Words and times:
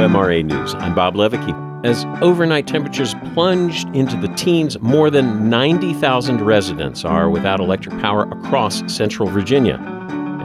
WMRA 0.00 0.42
News. 0.42 0.74
I'm 0.76 0.94
Bob 0.94 1.14
Leweke. 1.14 1.84
As 1.84 2.06
overnight 2.22 2.66
temperatures 2.66 3.14
plunged 3.34 3.86
into 3.94 4.16
the 4.16 4.28
teens, 4.28 4.80
more 4.80 5.10
than 5.10 5.50
90,000 5.50 6.40
residents 6.40 7.04
are 7.04 7.28
without 7.28 7.60
electric 7.60 8.00
power 8.00 8.22
across 8.22 8.82
central 8.90 9.28
Virginia 9.28 9.74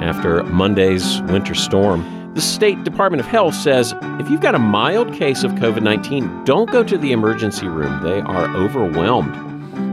after 0.01 0.43
Monday's 0.43 1.21
winter 1.29 1.55
storm. 1.55 2.33
The 2.35 2.41
State 2.41 2.83
Department 2.83 3.21
of 3.21 3.27
Health 3.27 3.55
says 3.55 3.93
if 4.19 4.29
you've 4.29 4.41
got 4.41 4.55
a 4.55 4.59
mild 4.59 5.13
case 5.13 5.45
of 5.45 5.51
COVID 5.53 5.83
19, 5.83 6.43
don't 6.43 6.69
go 6.69 6.83
to 6.83 6.97
the 6.97 7.13
emergency 7.13 7.69
room. 7.69 8.03
They 8.03 8.19
are 8.19 8.53
overwhelmed. 8.57 9.33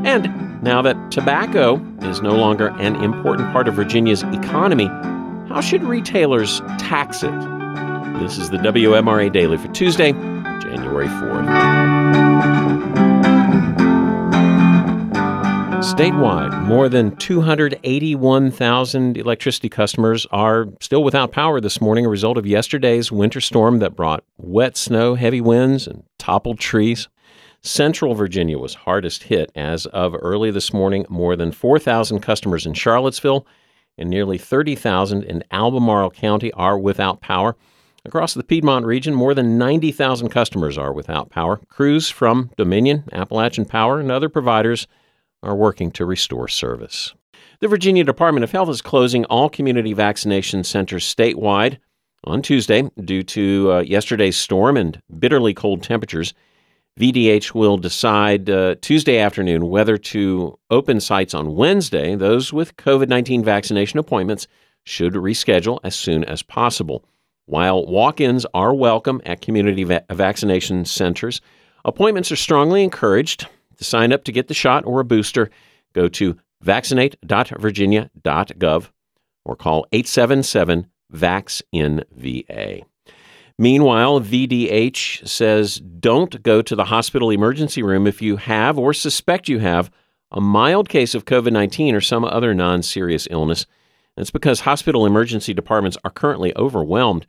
And 0.04 0.60
now 0.60 0.82
that 0.82 1.12
tobacco 1.12 1.76
is 2.00 2.20
no 2.20 2.34
longer 2.34 2.70
an 2.80 2.96
important 2.96 3.52
part 3.52 3.68
of 3.68 3.74
Virginia's 3.74 4.24
economy, 4.24 4.86
how 5.48 5.60
should 5.60 5.84
retailers 5.84 6.58
tax 6.80 7.22
it? 7.22 7.61
This 8.20 8.38
is 8.38 8.50
the 8.50 8.58
WMRA 8.58 9.32
Daily 9.32 9.56
for 9.56 9.68
Tuesday, 9.68 10.12
January 10.12 11.06
4th. 11.06 11.48
Statewide, 15.82 16.62
more 16.62 16.88
than 16.88 17.16
281,000 17.16 19.16
electricity 19.16 19.68
customers 19.68 20.26
are 20.30 20.66
still 20.80 21.02
without 21.02 21.32
power 21.32 21.60
this 21.60 21.80
morning, 21.80 22.06
a 22.06 22.08
result 22.08 22.38
of 22.38 22.46
yesterday's 22.46 23.10
winter 23.10 23.40
storm 23.40 23.80
that 23.80 23.96
brought 23.96 24.22
wet 24.36 24.76
snow, 24.76 25.14
heavy 25.14 25.40
winds, 25.40 25.86
and 25.86 26.04
toppled 26.18 26.60
trees. 26.60 27.08
Central 27.62 28.14
Virginia 28.14 28.58
was 28.58 28.74
hardest 28.74 29.24
hit. 29.24 29.50
As 29.54 29.86
of 29.86 30.14
early 30.20 30.50
this 30.50 30.72
morning, 30.72 31.06
more 31.08 31.36
than 31.36 31.52
4,000 31.52 32.20
customers 32.20 32.66
in 32.66 32.74
Charlottesville 32.74 33.46
and 33.98 34.08
nearly 34.08 34.38
30,000 34.38 35.24
in 35.24 35.44
Albemarle 35.50 36.10
County 36.10 36.52
are 36.52 36.78
without 36.78 37.20
power. 37.20 37.56
Across 38.04 38.34
the 38.34 38.42
Piedmont 38.42 38.84
region, 38.84 39.14
more 39.14 39.32
than 39.32 39.58
90,000 39.58 40.28
customers 40.28 40.76
are 40.76 40.92
without 40.92 41.30
power. 41.30 41.60
Crews 41.68 42.10
from 42.10 42.50
Dominion, 42.56 43.04
Appalachian 43.12 43.64
Power, 43.64 44.00
and 44.00 44.10
other 44.10 44.28
providers 44.28 44.88
are 45.40 45.54
working 45.54 45.92
to 45.92 46.04
restore 46.04 46.48
service. 46.48 47.14
The 47.60 47.68
Virginia 47.68 48.02
Department 48.02 48.42
of 48.42 48.50
Health 48.50 48.70
is 48.70 48.82
closing 48.82 49.24
all 49.26 49.48
community 49.48 49.92
vaccination 49.92 50.64
centers 50.64 51.04
statewide 51.04 51.78
on 52.24 52.42
Tuesday 52.42 52.90
due 53.04 53.22
to 53.22 53.72
uh, 53.72 53.80
yesterday's 53.82 54.36
storm 54.36 54.76
and 54.76 55.00
bitterly 55.20 55.54
cold 55.54 55.84
temperatures. 55.84 56.34
VDH 56.98 57.54
will 57.54 57.76
decide 57.76 58.50
uh, 58.50 58.74
Tuesday 58.80 59.18
afternoon 59.18 59.68
whether 59.68 59.96
to 59.96 60.58
open 60.70 60.98
sites 60.98 61.34
on 61.34 61.54
Wednesday. 61.54 62.16
Those 62.16 62.52
with 62.52 62.76
COVID 62.76 63.08
19 63.08 63.44
vaccination 63.44 64.00
appointments 64.00 64.48
should 64.82 65.12
reschedule 65.12 65.78
as 65.84 65.94
soon 65.94 66.24
as 66.24 66.42
possible. 66.42 67.04
While 67.46 67.86
walk 67.86 68.20
ins 68.20 68.44
are 68.54 68.72
welcome 68.74 69.20
at 69.26 69.40
community 69.40 69.82
va- 69.84 70.04
vaccination 70.10 70.84
centers, 70.84 71.40
appointments 71.84 72.30
are 72.30 72.36
strongly 72.36 72.84
encouraged. 72.84 73.48
To 73.78 73.84
sign 73.84 74.12
up 74.12 74.24
to 74.24 74.32
get 74.32 74.48
the 74.48 74.54
shot 74.54 74.84
or 74.86 75.00
a 75.00 75.04
booster, 75.04 75.50
go 75.92 76.08
to 76.08 76.38
vaccinate.virginia.gov 76.60 78.90
or 79.44 79.56
call 79.56 79.86
877 79.92 80.86
VAX-IN-VA. 81.10 82.82
Meanwhile, 83.58 84.20
VDH 84.20 85.28
says 85.28 85.76
don't 85.76 86.42
go 86.42 86.62
to 86.62 86.74
the 86.74 86.86
hospital 86.86 87.28
emergency 87.30 87.82
room 87.82 88.06
if 88.06 88.22
you 88.22 88.36
have 88.36 88.78
or 88.78 88.94
suspect 88.94 89.48
you 89.48 89.58
have 89.58 89.90
a 90.30 90.40
mild 90.40 90.88
case 90.88 91.14
of 91.14 91.26
COVID 91.26 91.52
19 91.52 91.94
or 91.94 92.00
some 92.00 92.24
other 92.24 92.54
non 92.54 92.82
serious 92.82 93.28
illness. 93.30 93.66
That's 94.16 94.30
because 94.30 94.60
hospital 94.60 95.06
emergency 95.06 95.54
departments 95.54 95.96
are 96.04 96.10
currently 96.10 96.54
overwhelmed. 96.56 97.26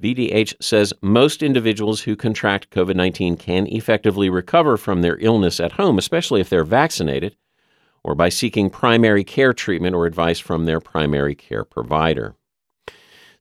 VDH 0.00 0.54
says 0.62 0.94
most 1.02 1.42
individuals 1.42 2.02
who 2.02 2.16
contract 2.16 2.70
COVID 2.70 2.94
19 2.94 3.36
can 3.36 3.66
effectively 3.66 4.30
recover 4.30 4.76
from 4.76 5.02
their 5.02 5.18
illness 5.18 5.60
at 5.60 5.72
home, 5.72 5.98
especially 5.98 6.40
if 6.40 6.48
they're 6.48 6.64
vaccinated, 6.64 7.36
or 8.02 8.14
by 8.14 8.28
seeking 8.28 8.70
primary 8.70 9.24
care 9.24 9.52
treatment 9.52 9.94
or 9.94 10.06
advice 10.06 10.38
from 10.38 10.64
their 10.64 10.80
primary 10.80 11.34
care 11.34 11.64
provider. 11.64 12.34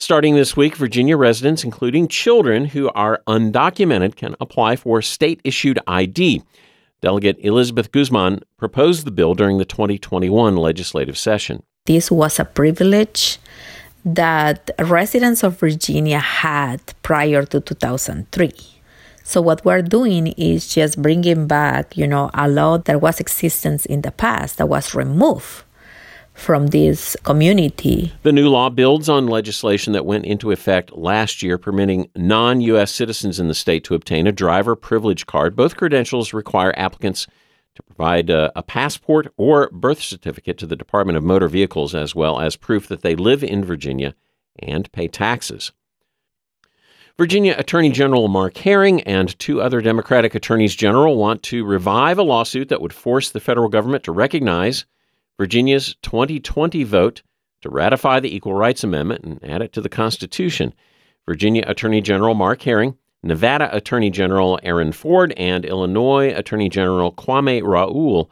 Starting 0.01 0.35
this 0.35 0.55
week, 0.55 0.75
Virginia 0.75 1.17
residents, 1.17 1.63
including 1.63 2.07
children 2.07 2.65
who 2.65 2.89
are 2.91 3.21
undocumented, 3.27 4.15
can 4.15 4.35
apply 4.39 4.75
for 4.75 5.01
state 5.01 5.41
issued 5.43 5.77
ID. 5.87 6.41
Delegate 7.01 7.37
Elizabeth 7.39 7.91
Guzman 7.91 8.39
proposed 8.57 9.05
the 9.05 9.11
bill 9.11 9.33
during 9.33 9.57
the 9.57 9.65
2021 9.65 10.55
legislative 10.55 11.17
session. 11.17 11.63
This 11.89 12.11
was 12.11 12.39
a 12.39 12.45
privilege 12.45 13.39
that 14.05 14.69
residents 14.77 15.43
of 15.43 15.59
Virginia 15.59 16.19
had 16.19 16.79
prior 17.01 17.43
to 17.45 17.59
2003. 17.59 18.53
So 19.23 19.41
what 19.41 19.65
we're 19.65 19.81
doing 19.81 20.27
is 20.37 20.67
just 20.67 21.01
bringing 21.01 21.47
back, 21.47 21.97
you 21.97 22.05
know, 22.05 22.29
a 22.35 22.47
law 22.47 22.77
that 22.77 23.01
was 23.01 23.19
existence 23.19 23.87
in 23.87 24.03
the 24.03 24.11
past 24.11 24.59
that 24.59 24.67
was 24.67 24.93
removed 24.93 25.63
from 26.35 26.67
this 26.67 27.17
community. 27.23 28.13
The 28.21 28.33
new 28.33 28.49
law 28.49 28.69
builds 28.69 29.09
on 29.09 29.25
legislation 29.25 29.93
that 29.93 30.05
went 30.05 30.25
into 30.25 30.51
effect 30.51 30.95
last 30.95 31.41
year 31.41 31.57
permitting 31.57 32.11
non-US 32.15 32.91
citizens 32.91 33.39
in 33.39 33.47
the 33.47 33.55
state 33.55 33.83
to 33.85 33.95
obtain 33.95 34.27
a 34.27 34.31
driver 34.31 34.75
privilege 34.75 35.25
card. 35.25 35.55
Both 35.55 35.75
credentials 35.75 36.33
require 36.33 36.71
applicants 36.77 37.25
to 37.75 37.83
provide 37.83 38.29
a, 38.29 38.51
a, 38.57 38.63
passport 38.63 39.31
or 39.37 39.69
birth 39.71 40.01
certificate 40.01 40.57
to 40.57 40.67
the 40.67 40.75
Department 40.75 41.17
of 41.17 41.23
Motor 41.23 41.47
Vehicles 41.47 41.95
as 41.95 42.13
well 42.13 42.39
as 42.39 42.55
proof 42.55 42.87
that 42.87 43.01
they 43.01 43.15
live 43.15 43.43
in 43.43 43.63
Virginia 43.63 44.15
and 44.57 44.91
pay 44.91 45.07
taxes. 45.07 45.71
Virginia 47.17 47.53
Attorney 47.57 47.89
General 47.89 48.29
Mark 48.29 48.55
Herring 48.57 49.01
and 49.01 49.37
two 49.39 49.61
other 49.61 49.81
Democratic 49.81 50.35
attorneys 50.35 50.75
general 50.75 51.17
want 51.17 51.43
to 51.43 51.65
revive 51.65 52.17
a 52.17 52.23
lawsuit 52.23 52.69
that 52.69 52.81
would 52.81 52.93
force 52.93 53.29
the 53.29 53.41
federal 53.41 53.67
government 53.67 54.05
to 54.05 54.13
recognize 54.13 54.85
Virginia's 55.37 55.95
2020 56.01 56.83
vote 56.85 57.21
to 57.61 57.69
ratify 57.69 58.19
the 58.19 58.33
Equal 58.33 58.53
Rights 58.53 58.83
Amendment 58.85 59.25
and 59.25 59.43
add 59.43 59.61
it 59.61 59.73
to 59.73 59.81
the 59.81 59.89
Constitution. 59.89 60.73
Virginia 61.25 61.63
Attorney 61.67 62.01
General 62.01 62.35
Mark 62.35 62.61
Herring 62.61 62.97
Nevada 63.21 63.75
Attorney 63.75 64.09
General 64.09 64.59
Aaron 64.63 64.91
Ford 64.91 65.33
and 65.35 65.65
Illinois 65.65 66.33
Attorney 66.33 66.69
General 66.69 67.11
Kwame 67.11 67.61
Raoul 67.61 68.29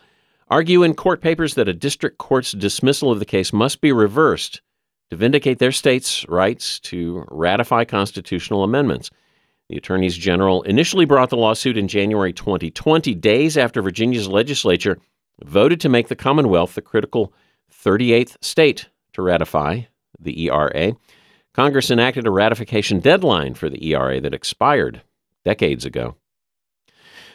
argue 0.49 0.83
in 0.83 0.93
court 0.93 1.21
papers 1.21 1.55
that 1.55 1.67
a 1.67 1.73
district 1.73 2.17
court's 2.17 2.53
dismissal 2.53 3.11
of 3.11 3.19
the 3.19 3.25
case 3.25 3.51
must 3.51 3.81
be 3.81 3.91
reversed 3.91 4.61
to 5.09 5.17
vindicate 5.17 5.59
their 5.59 5.71
state's 5.71 6.27
rights 6.29 6.79
to 6.79 7.25
ratify 7.29 7.83
constitutional 7.83 8.63
amendments. 8.63 9.09
The 9.69 9.77
attorneys 9.77 10.17
general 10.17 10.63
initially 10.63 11.05
brought 11.05 11.29
the 11.29 11.37
lawsuit 11.37 11.77
in 11.77 11.89
January 11.89 12.31
2020, 12.31 13.13
days 13.15 13.57
after 13.57 13.81
Virginia's 13.81 14.29
legislature 14.29 14.97
voted 15.43 15.81
to 15.81 15.89
make 15.89 16.07
the 16.07 16.15
Commonwealth 16.15 16.75
the 16.75 16.81
critical 16.81 17.33
38th 17.71 18.37
state 18.41 18.87
to 19.13 19.21
ratify 19.21 19.81
the 20.19 20.45
ERA. 20.45 20.93
Congress 21.57 21.89
enacted 21.89 22.27
a 22.27 22.31
ratification 22.31 22.99
deadline 22.99 23.55
for 23.55 23.67
the 23.67 23.83
ERA 23.91 24.21
that 24.21 24.33
expired 24.33 25.01
decades 25.43 25.85
ago. 25.85 26.15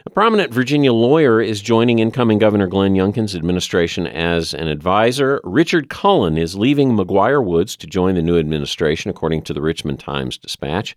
A 0.06 0.10
prominent 0.10 0.54
Virginia 0.54 0.92
lawyer 0.92 1.40
is 1.40 1.60
joining 1.60 1.98
incoming 1.98 2.38
Governor 2.38 2.68
Glenn 2.68 2.94
Youngkin's 2.94 3.34
administration 3.34 4.06
as 4.06 4.54
an 4.54 4.68
advisor. 4.68 5.40
Richard 5.42 5.88
Cullen 5.88 6.38
is 6.38 6.56
leaving 6.56 6.92
McGuireWoods 6.92 7.76
to 7.78 7.86
join 7.88 8.14
the 8.14 8.22
new 8.22 8.38
administration, 8.38 9.10
according 9.10 9.42
to 9.42 9.52
the 9.52 9.60
Richmond 9.60 9.98
Times 9.98 10.38
Dispatch. 10.38 10.96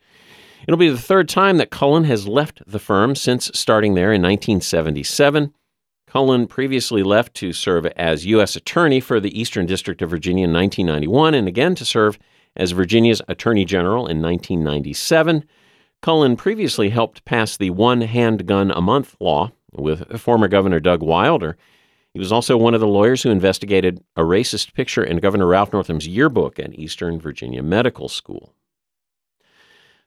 It'll 0.68 0.78
be 0.78 0.90
the 0.90 0.98
third 0.98 1.28
time 1.28 1.58
that 1.58 1.72
Cullen 1.72 2.04
has 2.04 2.28
left 2.28 2.62
the 2.68 2.80
firm 2.80 3.16
since 3.16 3.50
starting 3.56 3.96
there 3.96 4.14
in 4.14 4.22
1977. 4.22 5.52
Cullen 6.06 6.46
previously 6.46 7.02
left 7.02 7.34
to 7.36 7.54
serve 7.54 7.88
as 7.88 8.28
U.S. 8.28 8.56
Attorney 8.56 9.00
for 9.00 9.20
the 9.20 9.40
Eastern 9.40 9.66
District 9.66 10.04
of 10.04 10.12
Virginia 10.12 10.44
in 10.44 10.54
1991 10.54 11.34
and 11.34 11.48
again 11.48 11.74
to 11.74 11.86
serve 11.86 12.20
as 12.56 12.72
Virginia's 12.72 13.22
Attorney 13.28 13.66
General 13.66 14.08
in 14.08 14.22
1997. 14.22 15.46
Cullen 16.02 16.36
previously 16.36 16.90
helped 16.90 17.26
pass 17.26 17.58
the 17.58 17.72
one 17.72 18.02
handgun 18.02 18.72
a 18.72 18.82
month 18.82 19.16
law 19.20 19.52
with 19.72 20.20
former 20.20 20.48
Governor 20.48 20.80
Doug 20.80 21.02
Wilder. 21.02 21.58
He 22.14 22.20
was 22.20 22.32
also 22.32 22.56
one 22.56 22.74
of 22.74 22.80
the 22.80 22.88
lawyers 22.88 23.24
who 23.24 23.30
investigated 23.30 24.02
a 24.16 24.22
racist 24.22 24.74
picture 24.74 25.04
in 25.04 25.18
Governor 25.18 25.48
Ralph 25.48 25.74
Northam's 25.74 26.08
yearbook 26.08 26.60
at 26.60 26.78
Eastern 26.80 27.20
Virginia 27.20 27.62
Medical 27.62 28.08
School. 28.08 28.54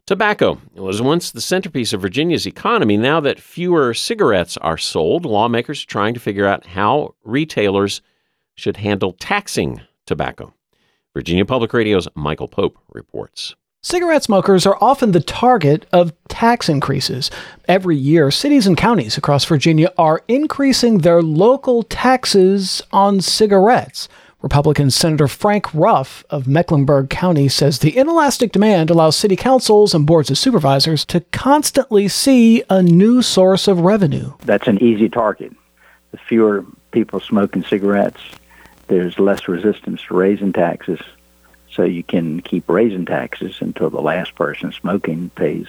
Tobacco 0.06 0.58
was 0.74 1.02
once 1.02 1.30
the 1.30 1.42
centerpiece 1.42 1.92
of 1.92 2.00
Virginia's 2.00 2.46
economy. 2.46 2.96
Now 2.96 3.20
that 3.20 3.38
fewer 3.38 3.92
cigarettes 3.92 4.56
are 4.56 4.78
sold, 4.78 5.26
lawmakers 5.26 5.82
are 5.82 5.86
trying 5.86 6.14
to 6.14 6.20
figure 6.20 6.46
out 6.46 6.68
how 6.68 7.14
retailers 7.24 8.00
should 8.54 8.78
handle 8.78 9.12
taxing 9.12 9.82
tobacco. 10.06 10.54
Virginia 11.18 11.44
Public 11.44 11.72
Radio's 11.72 12.06
Michael 12.14 12.46
Pope 12.46 12.78
reports. 12.92 13.56
Cigarette 13.82 14.22
smokers 14.22 14.64
are 14.64 14.78
often 14.80 15.10
the 15.10 15.18
target 15.20 15.84
of 15.92 16.12
tax 16.28 16.68
increases. 16.68 17.28
Every 17.66 17.96
year, 17.96 18.30
cities 18.30 18.68
and 18.68 18.76
counties 18.76 19.18
across 19.18 19.44
Virginia 19.44 19.92
are 19.98 20.22
increasing 20.28 20.98
their 20.98 21.20
local 21.20 21.82
taxes 21.82 22.82
on 22.92 23.20
cigarettes. 23.20 24.08
Republican 24.42 24.92
Senator 24.92 25.26
Frank 25.26 25.74
Ruff 25.74 26.24
of 26.30 26.46
Mecklenburg 26.46 27.10
County 27.10 27.48
says 27.48 27.80
the 27.80 27.96
inelastic 27.96 28.52
demand 28.52 28.88
allows 28.88 29.16
city 29.16 29.34
councils 29.34 29.94
and 29.94 30.06
boards 30.06 30.30
of 30.30 30.38
supervisors 30.38 31.04
to 31.06 31.22
constantly 31.32 32.06
see 32.06 32.62
a 32.70 32.80
new 32.80 33.22
source 33.22 33.66
of 33.66 33.80
revenue. 33.80 34.34
That's 34.44 34.68
an 34.68 34.80
easy 34.80 35.08
target. 35.08 35.52
The 36.12 36.18
fewer 36.18 36.64
people 36.92 37.18
smoking 37.18 37.64
cigarettes, 37.64 38.20
there's 38.88 39.18
less 39.18 39.48
resistance 39.48 40.02
to 40.02 40.14
raising 40.14 40.52
taxes. 40.52 41.00
So 41.70 41.84
you 41.84 42.02
can 42.02 42.40
keep 42.40 42.68
raising 42.68 43.04
taxes 43.04 43.58
until 43.60 43.90
the 43.90 44.00
last 44.00 44.34
person 44.34 44.72
smoking 44.72 45.30
pays 45.30 45.68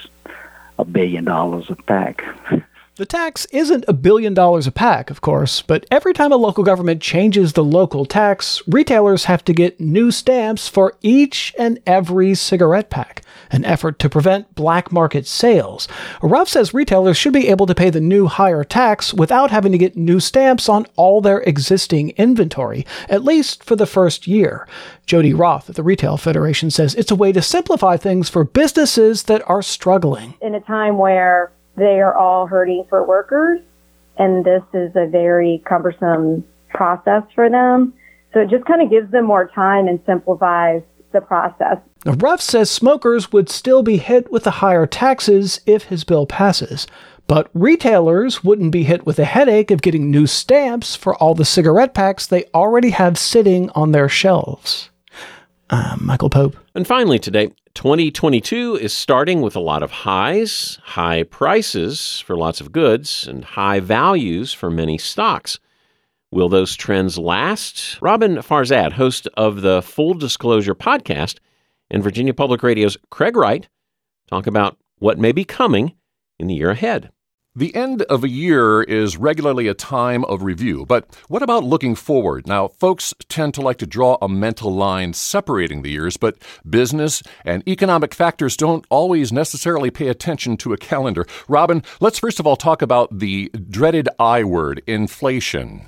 a 0.79 0.85
billion 0.85 1.25
dollars 1.25 1.69
a 1.69 1.75
pack. 1.75 2.23
The 2.99 3.05
tax 3.05 3.45
isn't 3.53 3.85
a 3.87 3.93
billion 3.93 4.33
dollars 4.33 4.67
a 4.67 4.73
pack, 4.73 5.09
of 5.09 5.21
course, 5.21 5.61
but 5.61 5.85
every 5.89 6.11
time 6.11 6.33
a 6.33 6.35
local 6.35 6.65
government 6.65 7.01
changes 7.01 7.53
the 7.53 7.63
local 7.63 8.05
tax, 8.05 8.61
retailers 8.67 9.23
have 9.23 9.41
to 9.45 9.53
get 9.53 9.79
new 9.79 10.11
stamps 10.11 10.67
for 10.67 10.97
each 11.01 11.55
and 11.57 11.79
every 11.87 12.35
cigarette 12.35 12.89
pack, 12.89 13.23
an 13.51 13.63
effort 13.63 13.99
to 13.99 14.09
prevent 14.09 14.53
black 14.53 14.91
market 14.91 15.25
sales. 15.25 15.87
Ruff 16.21 16.49
says 16.49 16.73
retailers 16.73 17.15
should 17.15 17.31
be 17.31 17.47
able 17.47 17.65
to 17.67 17.73
pay 17.73 17.89
the 17.89 18.01
new 18.01 18.27
higher 18.27 18.65
tax 18.65 19.13
without 19.13 19.49
having 19.49 19.71
to 19.71 19.77
get 19.77 19.95
new 19.95 20.19
stamps 20.19 20.67
on 20.67 20.85
all 20.97 21.21
their 21.21 21.39
existing 21.43 22.09
inventory, 22.17 22.85
at 23.07 23.23
least 23.23 23.63
for 23.63 23.77
the 23.77 23.85
first 23.85 24.27
year. 24.27 24.67
Jody 25.05 25.33
Roth 25.33 25.69
at 25.69 25.77
the 25.77 25.83
Retail 25.83 26.17
Federation 26.17 26.69
says 26.69 26.95
it's 26.95 27.11
a 27.11 27.15
way 27.15 27.31
to 27.31 27.41
simplify 27.41 27.95
things 27.95 28.27
for 28.27 28.43
businesses 28.43 29.23
that 29.23 29.41
are 29.49 29.61
struggling. 29.61 30.33
In 30.41 30.53
a 30.53 30.59
time 30.59 30.97
where 30.97 31.53
they 31.79 32.01
are 32.01 32.15
all 32.15 32.45
hurting 32.45 32.85
for 32.89 33.05
workers, 33.05 33.59
and 34.17 34.45
this 34.45 34.63
is 34.73 34.91
a 34.95 35.07
very 35.07 35.63
cumbersome 35.65 36.43
process 36.69 37.23
for 37.33 37.49
them. 37.49 37.93
So 38.33 38.41
it 38.41 38.49
just 38.49 38.65
kind 38.65 38.81
of 38.81 38.89
gives 38.89 39.11
them 39.11 39.25
more 39.25 39.47
time 39.47 39.87
and 39.87 39.99
simplifies 40.05 40.83
the 41.11 41.21
process. 41.21 41.77
Ruff 42.05 42.41
says 42.41 42.69
smokers 42.69 43.31
would 43.31 43.49
still 43.49 43.81
be 43.81 43.97
hit 43.97 44.31
with 44.31 44.43
the 44.43 44.51
higher 44.51 44.85
taxes 44.85 45.61
if 45.65 45.85
his 45.85 46.03
bill 46.03 46.25
passes, 46.25 46.87
but 47.27 47.49
retailers 47.53 48.43
wouldn't 48.43 48.71
be 48.71 48.83
hit 48.83 49.05
with 49.05 49.17
the 49.17 49.25
headache 49.25 49.71
of 49.71 49.81
getting 49.81 50.09
new 50.09 50.27
stamps 50.27 50.95
for 50.95 51.15
all 51.15 51.33
the 51.33 51.45
cigarette 51.45 51.93
packs 51.93 52.27
they 52.27 52.45
already 52.53 52.91
have 52.91 53.17
sitting 53.17 53.69
on 53.71 53.91
their 53.91 54.09
shelves. 54.09 54.89
Uh, 55.69 55.95
Michael 55.99 56.29
Pope. 56.29 56.55
And 56.73 56.87
finally, 56.87 57.19
today, 57.19 57.51
2022 57.79 58.75
is 58.75 58.91
starting 58.91 59.39
with 59.39 59.55
a 59.55 59.59
lot 59.61 59.81
of 59.81 59.89
highs, 59.89 60.77
high 60.83 61.23
prices 61.23 62.19
for 62.19 62.35
lots 62.35 62.59
of 62.59 62.73
goods, 62.73 63.25
and 63.25 63.45
high 63.45 63.79
values 63.79 64.51
for 64.51 64.69
many 64.69 64.97
stocks. 64.97 65.59
Will 66.29 66.49
those 66.49 66.75
trends 66.75 67.17
last? 67.17 67.97
Roben 68.01 68.39
Farzad, 68.39 68.91
host 68.91 69.29
of 69.37 69.61
the 69.61 69.81
Full 69.81 70.13
Disclosure 70.13 70.75
podcast, 70.75 71.37
and 71.89 72.03
Virginia 72.03 72.33
Public 72.33 72.63
Radio's 72.63 72.97
Craig 73.11 73.37
Wright 73.37 73.69
talk 74.27 74.45
about 74.45 74.77
what 74.97 75.17
may 75.17 75.31
be 75.31 75.45
coming 75.45 75.93
in 76.37 76.47
the 76.47 76.55
year 76.55 76.71
ahead. 76.71 77.11
The 77.59 77.75
end 77.75 78.03
of 78.03 78.23
a 78.23 78.29
year 78.29 78.81
is 78.83 79.17
regularly 79.17 79.67
a 79.67 79.73
time 79.73 80.23
of 80.23 80.43
review, 80.43 80.85
but 80.85 81.13
what 81.27 81.43
about 81.43 81.65
looking 81.65 81.93
forward? 81.93 82.47
Now, 82.47 82.69
folks 82.69 83.13
tend 83.27 83.53
to 83.55 83.61
like 83.61 83.75
to 83.79 83.85
draw 83.85 84.17
a 84.21 84.29
mental 84.29 84.73
line 84.73 85.11
separating 85.11 85.81
the 85.81 85.89
years, 85.89 86.15
but 86.15 86.37
business 86.69 87.21
and 87.43 87.67
economic 87.67 88.13
factors 88.13 88.55
don't 88.55 88.85
always 88.89 89.33
necessarily 89.33 89.91
pay 89.91 90.07
attention 90.07 90.55
to 90.55 90.71
a 90.71 90.77
calendar. 90.77 91.25
Roben, 91.49 91.83
let's 91.99 92.17
first 92.17 92.39
of 92.39 92.47
all 92.47 92.55
talk 92.55 92.81
about 92.81 93.19
the 93.19 93.51
dreaded 93.69 94.07
I 94.17 94.45
word, 94.45 94.81
inflation. 94.87 95.81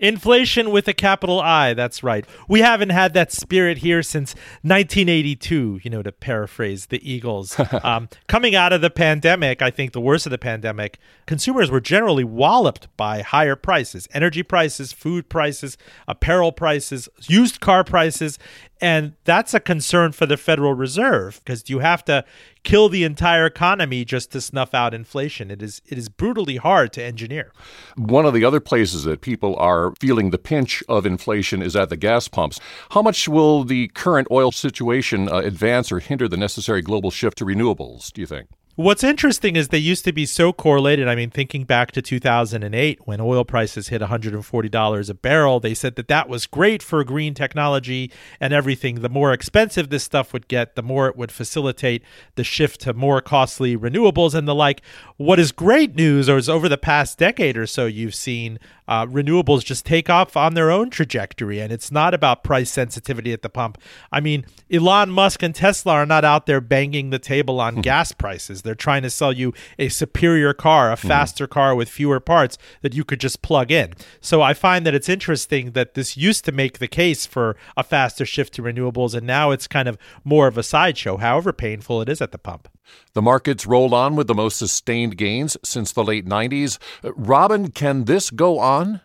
Inflation 0.00 0.70
with 0.70 0.86
a 0.88 0.92
capital 0.92 1.40
I, 1.40 1.74
that's 1.74 2.02
right. 2.02 2.24
We 2.48 2.60
haven't 2.60 2.90
had 2.90 3.14
that 3.14 3.32
spirit 3.32 3.78
here 3.78 4.02
since 4.02 4.34
1982, 4.62 5.80
you 5.82 5.90
know, 5.90 6.02
to 6.02 6.12
paraphrase 6.12 6.86
the 6.86 7.10
Eagles. 7.10 7.58
um, 7.82 8.08
coming 8.26 8.54
out 8.54 8.72
of 8.72 8.80
the 8.80 8.90
pandemic, 8.90 9.62
I 9.62 9.70
think 9.70 9.92
the 9.92 10.00
worst 10.00 10.26
of 10.26 10.30
the 10.30 10.38
pandemic, 10.38 10.98
consumers 11.26 11.70
were 11.70 11.80
generally 11.80 12.24
walloped 12.24 12.94
by 12.96 13.22
higher 13.22 13.56
prices 13.56 14.08
energy 14.12 14.42
prices, 14.42 14.92
food 14.92 15.28
prices, 15.28 15.76
apparel 16.06 16.52
prices, 16.52 17.08
used 17.26 17.60
car 17.60 17.84
prices. 17.84 18.38
And 18.80 19.14
that's 19.24 19.54
a 19.54 19.60
concern 19.60 20.12
for 20.12 20.26
the 20.26 20.36
Federal 20.36 20.74
Reserve 20.74 21.40
because 21.44 21.68
you 21.68 21.80
have 21.80 22.04
to 22.04 22.24
kill 22.62 22.88
the 22.88 23.02
entire 23.02 23.46
economy 23.46 24.04
just 24.04 24.30
to 24.32 24.40
snuff 24.40 24.74
out 24.74 24.94
inflation. 24.94 25.50
It 25.50 25.62
is 25.62 25.82
it 25.86 25.98
is 25.98 26.08
brutally 26.08 26.56
hard 26.56 26.92
to 26.92 27.02
engineer. 27.02 27.52
One 27.96 28.24
of 28.24 28.34
the 28.34 28.44
other 28.44 28.60
places 28.60 29.04
that 29.04 29.20
people 29.20 29.56
are 29.56 29.87
feeling 30.00 30.30
the 30.30 30.38
pinch 30.38 30.82
of 30.88 31.06
inflation 31.06 31.62
is 31.62 31.76
at 31.76 31.88
the 31.88 31.96
gas 31.96 32.28
pumps. 32.28 32.60
How 32.90 33.02
much 33.02 33.28
will 33.28 33.64
the 33.64 33.88
current 33.88 34.28
oil 34.30 34.52
situation 34.52 35.28
uh, 35.28 35.38
advance 35.38 35.90
or 35.92 36.00
hinder 36.00 36.28
the 36.28 36.36
necessary 36.36 36.82
global 36.82 37.10
shift 37.10 37.38
to 37.38 37.44
renewables, 37.44 38.12
do 38.12 38.20
you 38.20 38.26
think? 38.26 38.48
What's 38.78 39.02
interesting 39.02 39.56
is 39.56 39.68
they 39.68 39.78
used 39.78 40.04
to 40.04 40.12
be 40.12 40.24
so 40.24 40.52
correlated. 40.52 41.08
I 41.08 41.16
mean, 41.16 41.30
thinking 41.30 41.64
back 41.64 41.90
to 41.90 42.00
2008 42.00 43.00
when 43.08 43.20
oil 43.20 43.44
prices 43.44 43.88
hit 43.88 44.00
$140 44.00 45.10
a 45.10 45.14
barrel, 45.14 45.58
they 45.58 45.74
said 45.74 45.96
that 45.96 46.06
that 46.06 46.28
was 46.28 46.46
great 46.46 46.80
for 46.80 47.02
green 47.02 47.34
technology 47.34 48.12
and 48.38 48.52
everything. 48.52 49.00
The 49.00 49.08
more 49.08 49.32
expensive 49.32 49.90
this 49.90 50.04
stuff 50.04 50.32
would 50.32 50.46
get, 50.46 50.76
the 50.76 50.84
more 50.84 51.08
it 51.08 51.16
would 51.16 51.32
facilitate 51.32 52.04
the 52.36 52.44
shift 52.44 52.80
to 52.82 52.94
more 52.94 53.20
costly 53.20 53.76
renewables 53.76 54.32
and 54.32 54.46
the 54.46 54.54
like. 54.54 54.80
What 55.16 55.40
is 55.40 55.50
great 55.50 55.96
news 55.96 56.28
is 56.28 56.48
over 56.48 56.68
the 56.68 56.78
past 56.78 57.18
decade 57.18 57.56
or 57.56 57.66
so, 57.66 57.86
you've 57.86 58.14
seen 58.14 58.60
uh, 58.88 59.06
renewables 59.06 59.64
just 59.64 59.84
take 59.84 60.08
off 60.08 60.36
on 60.36 60.54
their 60.54 60.70
own 60.70 60.90
trajectory, 60.90 61.60
and 61.60 61.70
it's 61.70 61.92
not 61.92 62.14
about 62.14 62.42
price 62.42 62.70
sensitivity 62.70 63.32
at 63.32 63.42
the 63.42 63.48
pump. 63.50 63.78
I 64.10 64.20
mean, 64.20 64.46
Elon 64.72 65.10
Musk 65.10 65.42
and 65.42 65.54
Tesla 65.54 65.92
are 65.92 66.06
not 66.06 66.24
out 66.24 66.46
there 66.46 66.60
banging 66.60 67.10
the 67.10 67.18
table 67.18 67.60
on 67.60 67.82
gas 67.82 68.12
prices. 68.12 68.62
They're 68.62 68.74
trying 68.74 69.02
to 69.02 69.10
sell 69.10 69.32
you 69.32 69.52
a 69.78 69.90
superior 69.90 70.54
car, 70.54 70.90
a 70.90 70.96
mm-hmm. 70.96 71.06
faster 71.06 71.46
mm. 71.46 71.50
car 71.50 71.74
with 71.74 71.88
fewer 71.88 72.18
parts 72.18 72.56
that 72.80 72.94
you 72.94 73.04
could 73.04 73.20
just 73.20 73.42
plug 73.42 73.70
in. 73.70 73.92
So 74.20 74.40
I 74.40 74.54
find 74.54 74.86
that 74.86 74.94
it's 74.94 75.08
interesting 75.08 75.72
that 75.72 75.94
this 75.94 76.16
used 76.16 76.44
to 76.46 76.52
make 76.52 76.78
the 76.78 76.88
case 76.88 77.26
for 77.26 77.56
a 77.76 77.84
faster 77.84 78.24
shift 78.24 78.54
to 78.54 78.62
renewables, 78.62 79.14
and 79.14 79.26
now 79.26 79.50
it's 79.50 79.68
kind 79.68 79.88
of 79.88 79.98
more 80.24 80.46
of 80.46 80.56
a 80.56 80.62
sideshow, 80.62 81.18
however 81.18 81.52
painful 81.52 82.00
it 82.00 82.08
is 82.08 82.22
at 82.22 82.32
the 82.32 82.38
pump. 82.38 82.68
The 83.14 83.22
markets 83.22 83.66
rolled 83.66 83.94
on 83.94 84.16
with 84.16 84.26
the 84.26 84.34
most 84.34 84.58
sustained 84.58 85.16
gains 85.16 85.56
since 85.64 85.92
the 85.92 86.04
late 86.04 86.26
90s. 86.26 86.78
Roben, 87.02 87.74
can 87.74 88.04
this 88.04 88.30
go 88.30 88.58
on? 88.58 89.00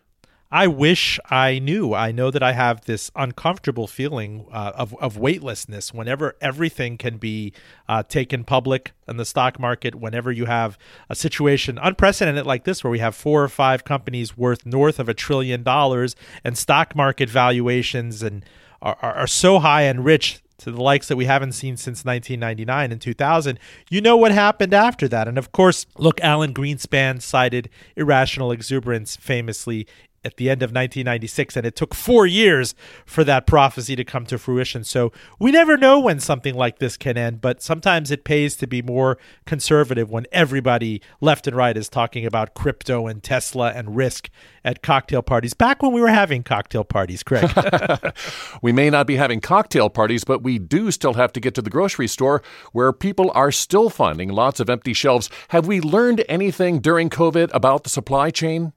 I 0.54 0.68
wish 0.68 1.20
I 1.32 1.58
knew. 1.58 1.96
I 1.96 2.12
know 2.12 2.30
that 2.30 2.44
I 2.44 2.52
have 2.52 2.86
this 2.86 3.10
uncomfortable 3.16 3.88
feeling 3.88 4.46
uh, 4.52 4.74
of, 4.76 4.96
of 5.02 5.18
weightlessness 5.18 5.92
whenever 5.92 6.36
everything 6.42 7.00
can 7.00 7.18
be 7.18 7.54
uh, 7.90 8.04
taken 8.04 8.44
public 8.44 8.92
in 9.08 9.18
the 9.18 9.26
stock 9.26 9.60
market, 9.60 9.96
whenever 9.96 10.32
you 10.32 10.46
have 10.46 10.78
a 11.10 11.16
situation 11.16 11.80
unprecedented 11.82 12.46
like 12.46 12.66
this, 12.66 12.84
where 12.84 12.92
we 12.92 13.00
have 13.00 13.16
four 13.16 13.44
or 13.44 13.50
five 13.50 13.84
companies 13.84 14.38
worth 14.38 14.64
north 14.64 15.00
of 15.00 15.10
a 15.10 15.16
trillion 15.16 15.64
dollars 15.64 16.16
and 16.44 16.56
stock 16.56 16.96
market 16.96 17.32
valuations 17.32 18.22
and 18.22 18.46
are, 18.80 18.98
are 19.02 19.26
so 19.26 19.58
high 19.58 19.82
and 19.82 20.06
rich 20.06 20.43
to 20.60 20.72
the 20.72 20.82
likes 20.82 21.08
that 21.08 21.16
we 21.16 21.26
haven't 21.26 21.54
seen 21.54 21.78
since 21.78 22.06
1999 22.06 22.92
and 22.92 23.02
2000, 23.02 23.60
you 23.90 24.02
know 24.02 24.18
what 24.18 24.32
happened 24.32 24.74
after 24.74 25.08
that. 25.08 25.28
And 25.28 25.38
of 25.38 25.52
course, 25.52 25.86
look, 25.98 26.20
Alan 26.22 26.54
Greenspan 26.54 27.22
cited 27.22 27.70
irrational 27.96 28.52
exuberance 28.52 29.16
famously 29.16 29.88
at 30.24 30.38
the 30.38 30.50
end 30.50 30.62
of 30.62 30.70
1996, 30.70 31.58
and 31.58 31.66
it 31.66 31.76
took 31.76 31.94
four 31.94 32.26
years 32.26 32.76
for 33.06 33.24
that 33.24 33.46
prophecy 33.46 33.96
to 33.96 34.04
come 34.04 34.26
to 34.26 34.38
fruition. 34.38 34.84
So 34.84 35.12
we 35.40 35.52
never 35.52 35.78
know 35.78 36.00
when 36.00 36.20
something 36.20 36.56
like 36.56 36.80
this 36.80 36.98
can 36.98 37.18
end, 37.18 37.42
but 37.42 37.62
sometimes 37.62 38.12
it 38.12 38.24
pays 38.24 38.56
to 38.58 38.68
be 38.68 38.82
more 38.82 39.18
conservative 39.46 40.10
when 40.10 40.26
everybody 40.32 41.02
left 41.22 41.48
and 41.48 41.56
right 41.56 41.76
is 41.76 41.90
talking 41.90 42.26
about 42.26 42.54
crypto 42.54 43.08
and 43.08 43.22
Tesla 43.22 43.72
and 43.72 43.96
risk 43.96 44.30
at 44.64 44.82
cocktail 44.82 45.22
parties. 45.22 45.54
Back 45.54 45.84
when 45.84 45.92
we 45.92 46.02
were 46.02 46.08
having 46.08 46.44
cocktail 46.44 46.84
parties, 46.84 47.24
Craig. 47.24 47.52
we 48.62 48.72
may 48.72 48.90
not 48.90 49.08
be 49.08 49.16
having 49.16 49.42
cocktail 49.42 49.90
parties, 49.90 50.24
but 50.24 50.44
we 50.44 50.60
do 50.60 50.92
still 50.92 51.14
have 51.14 51.34
to 51.34 51.40
get 51.40 51.56
to 51.56 51.62
the 51.62 51.70
grocery 51.70 52.08
store 52.08 52.42
where 52.72 52.94
people 52.94 53.32
are 53.34 53.52
still 53.52 53.90
finding 53.90 54.30
lots 54.30 54.60
of 54.60 54.70
empty 54.70 54.94
shelves. 54.94 55.30
Have 55.50 55.68
we 55.68 55.82
learned 55.82 56.24
anything 56.30 56.80
during 56.80 57.10
COVID 57.10 57.50
about 57.54 57.84
the 57.84 57.90
supply 57.90 58.30
chain? 58.30 58.74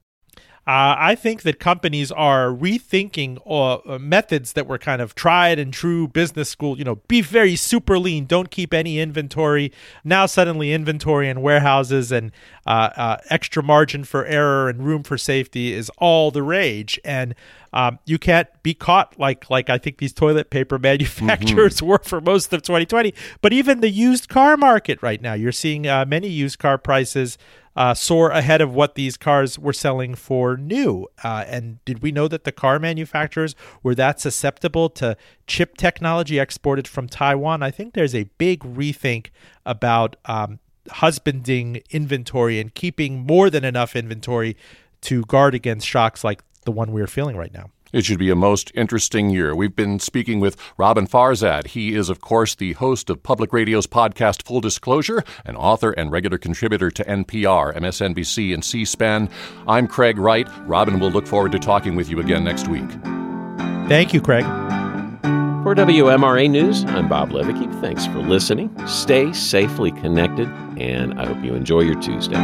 Uh, 0.67 0.95
I 0.99 1.15
think 1.15 1.43
that 1.43 1.61
companies 1.61 2.11
are 2.11 2.49
rethinking 2.49 3.39
uh, 3.47 3.97
methods 3.99 4.51
that 4.51 4.67
were 4.67 4.77
kind 4.77 5.01
of 5.01 5.15
tried 5.15 5.59
and 5.59 5.71
true 5.71 6.09
business 6.09 6.49
school. 6.49 6.77
You 6.77 6.83
know, 6.83 6.95
be 7.07 7.21
very 7.21 7.55
super 7.55 7.97
lean, 7.97 8.25
don't 8.25 8.51
keep 8.51 8.73
any 8.73 8.99
inventory. 8.99 9.71
Now, 10.03 10.25
suddenly, 10.25 10.73
inventory 10.73 11.29
and 11.29 11.41
warehouses 11.41 12.11
and 12.11 12.33
uh, 12.67 12.89
uh, 12.97 13.17
extra 13.29 13.63
margin 13.63 14.03
for 14.03 14.25
error 14.25 14.67
and 14.67 14.85
room 14.85 15.01
for 15.01 15.17
safety 15.17 15.73
is 15.73 15.89
all 15.97 16.31
the 16.31 16.43
rage, 16.43 16.99
and 17.05 17.33
um, 17.71 17.97
you 18.05 18.19
can't 18.19 18.49
be 18.61 18.73
caught 18.73 19.17
like 19.17 19.49
like 19.49 19.69
I 19.69 19.77
think 19.77 19.99
these 19.99 20.11
toilet 20.11 20.49
paper 20.49 20.77
manufacturers 20.91 21.77
mm-hmm. 21.77 21.85
were 21.85 22.01
for 22.03 22.19
most 22.19 22.51
of 22.51 22.61
2020. 22.61 23.13
But 23.41 23.53
even 23.53 23.79
the 23.79 23.89
used 23.89 24.27
car 24.27 24.57
market 24.57 25.01
right 25.01 25.21
now, 25.21 25.33
you're 25.33 25.53
seeing 25.53 25.87
uh, 25.87 26.03
many 26.05 26.27
used 26.27 26.59
car 26.59 26.77
prices 26.77 27.37
uh, 27.77 27.93
soar 27.93 28.31
ahead 28.31 28.59
of 28.59 28.73
what 28.73 28.95
these 28.95 29.15
cars 29.15 29.57
were 29.57 29.71
selling 29.71 30.15
for 30.15 30.57
new. 30.57 31.07
Uh, 31.23 31.45
and 31.47 31.83
did 31.85 32.01
we 32.01 32.11
know 32.11 32.27
that 32.27 32.43
the 32.43 32.51
car 32.51 32.79
manufacturers 32.79 33.55
were 33.81 33.95
that 33.95 34.19
susceptible 34.19 34.89
to 34.89 35.15
chip 35.45 35.77
technology 35.77 36.37
exported 36.37 36.87
from 36.87 37.07
Taiwan? 37.07 37.63
I 37.63 37.71
think 37.71 37.93
there's 37.93 38.15
a 38.15 38.23
big 38.39 38.61
rethink 38.61 39.27
about 39.65 40.15
um, 40.25 40.59
husbanding 40.89 41.81
inventory 41.89 42.59
and 42.59 42.73
keeping 42.73 43.25
more 43.25 43.49
than 43.49 43.63
enough 43.63 43.95
inventory 43.95 44.57
to 45.01 45.23
guard 45.23 45.53
against 45.55 45.87
shocks 45.87 46.23
like 46.23 46.43
the 46.65 46.71
one 46.71 46.91
we're 46.91 47.07
feeling 47.07 47.37
right 47.37 47.53
now. 47.53 47.69
It 47.93 48.03
should 48.03 48.19
be 48.19 48.29
a 48.29 48.35
most 48.35 48.71
interesting 48.75 49.29
year. 49.29 49.55
We've 49.55 49.75
been 49.75 49.99
speaking 49.99 50.41
with 50.41 50.57
Roben 50.77 51.09
Farzad. 51.09 51.67
He 51.67 51.95
is, 51.95 52.09
of 52.09 52.19
course, 52.19 52.53
the 52.53 52.73
host 52.73 53.09
of 53.09 53.23
Public 53.23 53.53
Radio's 53.53 53.87
podcast 53.87 54.43
Full 54.43 54.59
Disclosure, 54.59 55.23
an 55.45 55.55
author 55.55 55.91
and 55.91 56.11
regular 56.11 56.37
contributor 56.37 56.91
to 56.91 57.03
NPR, 57.05 57.75
MSNBC, 57.77 58.53
and 58.53 58.63
C 58.63 58.83
SPAN. 58.83 59.29
I'm 59.67 59.87
Craig 59.87 60.17
Wright. 60.17 60.47
Roben 60.67 60.99
will 60.99 61.11
look 61.11 61.27
forward 61.27 61.53
to 61.53 61.59
talking 61.59 61.95
with 61.95 62.09
you 62.09 62.19
again 62.19 62.43
next 62.43 62.67
week. 62.67 62.89
Thank 63.87 64.13
you, 64.13 64.19
Craig. 64.19 64.66
For 65.63 65.75
WMRA 65.75 66.49
News, 66.49 66.85
I'm 66.85 67.09
Bob 67.09 67.31
Leweke. 67.31 67.81
Thanks 67.81 68.05
for 68.05 68.19
listening. 68.19 68.73
Stay 68.87 69.33
safely 69.33 69.91
connected, 69.91 70.47
and 70.77 71.19
I 71.19 71.25
hope 71.25 71.43
you 71.43 71.55
enjoy 71.55 71.81
your 71.81 71.99
Tuesday. 72.01 72.37